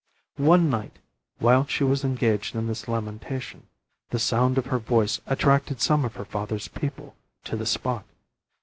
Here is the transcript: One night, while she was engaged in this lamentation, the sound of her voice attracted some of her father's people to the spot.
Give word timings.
One 0.39 0.67
night, 0.67 0.97
while 1.37 1.67
she 1.67 1.83
was 1.83 2.03
engaged 2.03 2.55
in 2.55 2.65
this 2.65 2.87
lamentation, 2.87 3.67
the 4.09 4.17
sound 4.17 4.57
of 4.57 4.65
her 4.65 4.79
voice 4.79 5.21
attracted 5.27 5.79
some 5.79 6.05
of 6.05 6.15
her 6.15 6.25
father's 6.25 6.67
people 6.67 7.15
to 7.43 7.55
the 7.55 7.67
spot. 7.67 8.05